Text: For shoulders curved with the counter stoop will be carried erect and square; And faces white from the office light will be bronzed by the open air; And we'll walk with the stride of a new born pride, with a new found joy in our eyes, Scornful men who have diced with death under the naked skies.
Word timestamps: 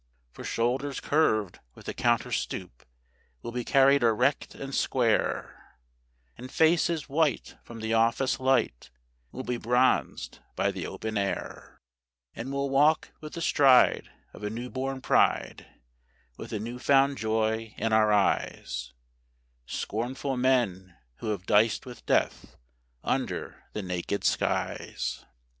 For 0.31 0.43
shoulders 0.43 0.99
curved 0.99 1.59
with 1.75 1.85
the 1.85 1.93
counter 1.93 2.31
stoop 2.31 2.83
will 3.43 3.51
be 3.51 3.63
carried 3.63 4.01
erect 4.01 4.55
and 4.55 4.73
square; 4.73 5.77
And 6.35 6.51
faces 6.51 7.07
white 7.07 7.55
from 7.63 7.81
the 7.81 7.93
office 7.93 8.39
light 8.39 8.89
will 9.31 9.43
be 9.43 9.57
bronzed 9.57 10.39
by 10.55 10.71
the 10.71 10.87
open 10.87 11.19
air; 11.19 11.77
And 12.33 12.51
we'll 12.51 12.71
walk 12.71 13.11
with 13.21 13.33
the 13.33 13.43
stride 13.43 14.09
of 14.33 14.41
a 14.43 14.49
new 14.49 14.71
born 14.71 15.01
pride, 15.01 15.67
with 16.35 16.51
a 16.51 16.57
new 16.57 16.79
found 16.79 17.19
joy 17.19 17.75
in 17.77 17.93
our 17.93 18.11
eyes, 18.11 18.93
Scornful 19.67 20.35
men 20.35 20.97
who 21.17 21.27
have 21.27 21.45
diced 21.45 21.85
with 21.85 22.07
death 22.07 22.57
under 23.03 23.65
the 23.73 23.83
naked 23.83 24.23
skies. 24.23 25.25